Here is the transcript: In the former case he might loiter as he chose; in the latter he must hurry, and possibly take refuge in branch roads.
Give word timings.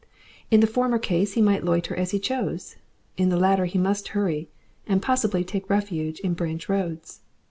In 0.49 0.61
the 0.61 0.65
former 0.65 0.97
case 0.97 1.33
he 1.33 1.43
might 1.43 1.63
loiter 1.63 1.95
as 1.95 2.09
he 2.09 2.17
chose; 2.17 2.75
in 3.17 3.29
the 3.29 3.37
latter 3.37 3.65
he 3.65 3.77
must 3.77 4.07
hurry, 4.17 4.49
and 4.87 4.99
possibly 4.99 5.43
take 5.43 5.69
refuge 5.69 6.19
in 6.21 6.33
branch 6.33 6.67
roads. 6.67 7.19